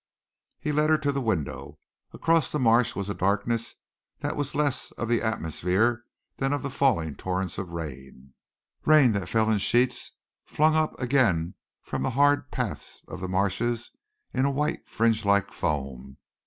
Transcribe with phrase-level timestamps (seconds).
[0.59, 1.77] He led her to the window.
[2.11, 3.75] Across the marsh was a darkness
[4.21, 6.05] that was less of the atmosphere
[6.37, 8.33] than of the falling torrents of rain,
[8.83, 11.53] rain that fell in sheets, flung up again
[11.83, 13.91] from the hard paths of the marshes
[14.33, 16.17] in a white, fringe like foam.